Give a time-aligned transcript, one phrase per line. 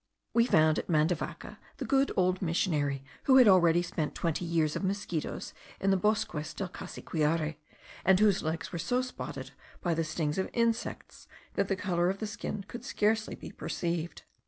[0.33, 4.83] We found at Mandavaca the good old missionary, who had already spent twenty years of
[4.83, 7.57] mosquitos in the bosques del Cassiquiare,
[8.03, 12.17] and whose legs were so spotted by the stings of insects, that the colour of
[12.17, 14.23] the skin could scarcely be perceived.